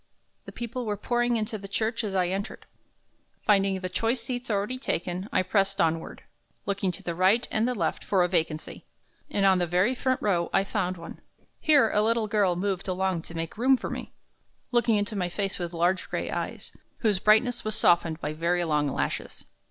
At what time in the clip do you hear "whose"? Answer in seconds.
17.01-17.19